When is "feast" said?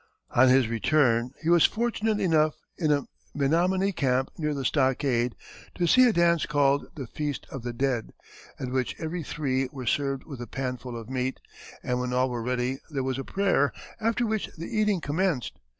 7.05-7.45